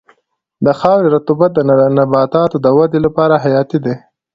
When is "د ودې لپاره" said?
2.65-3.41